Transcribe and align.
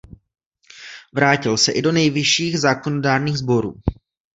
Vrátil 1.15 1.57
se 1.57 1.71
i 1.71 1.81
do 1.81 1.91
nejvyšších 1.91 2.59
zákonodárných 2.59 3.37
sborů. 3.37 3.73